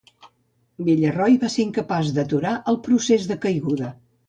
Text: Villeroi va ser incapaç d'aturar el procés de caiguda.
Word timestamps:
Villeroi 0.87 1.37
va 1.43 1.51
ser 1.57 1.61
incapaç 1.67 2.11
d'aturar 2.17 2.55
el 2.75 2.83
procés 2.91 3.31
de 3.35 3.41
caiguda. 3.47 3.95